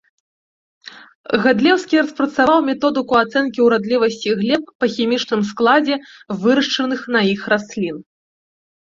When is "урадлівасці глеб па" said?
3.65-4.89